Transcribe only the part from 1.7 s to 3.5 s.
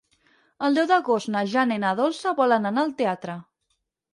i na Dolça volen anar al teatre.